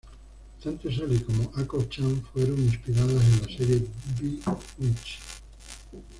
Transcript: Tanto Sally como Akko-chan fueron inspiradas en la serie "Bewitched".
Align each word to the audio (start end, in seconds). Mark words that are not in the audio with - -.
Tanto 0.59 0.89
Sally 0.91 1.19
como 1.19 1.51
Akko-chan 1.59 2.23
fueron 2.33 2.57
inspiradas 2.57 3.23
en 3.23 3.41
la 3.43 3.55
serie 3.55 3.87
"Bewitched". 4.19 5.21